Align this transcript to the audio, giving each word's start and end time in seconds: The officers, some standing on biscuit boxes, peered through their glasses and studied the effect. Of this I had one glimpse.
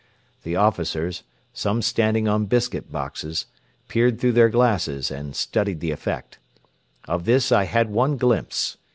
The 0.41 0.55
officers, 0.55 1.21
some 1.53 1.83
standing 1.83 2.27
on 2.27 2.47
biscuit 2.47 2.91
boxes, 2.91 3.45
peered 3.87 4.19
through 4.19 4.31
their 4.31 4.49
glasses 4.49 5.11
and 5.11 5.35
studied 5.35 5.79
the 5.79 5.91
effect. 5.91 6.39
Of 7.07 7.25
this 7.25 7.51
I 7.51 7.65
had 7.65 7.91
one 7.91 8.17
glimpse. 8.17 8.77